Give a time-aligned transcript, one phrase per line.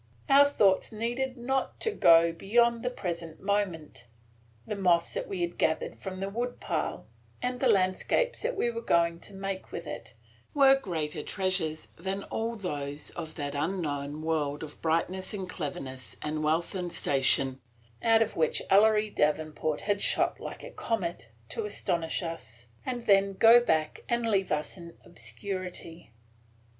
[0.29, 4.05] Our thoughts needed not to go beyond the present moment:
[4.65, 7.05] the moss that we had gathered from the wood pile,
[7.39, 10.15] and the landscapes that we were going to make with it,
[10.55, 16.41] were greater treasures than all those of that unknown world of brightness and cleverness and
[16.43, 17.61] wealth and station,
[18.01, 23.33] out of which Ellery Davenport had shot like a comet, to astonish us, and then
[23.33, 26.11] go back and leave us in obscurity.